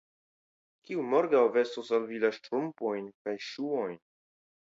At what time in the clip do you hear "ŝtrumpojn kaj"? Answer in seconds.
2.39-3.37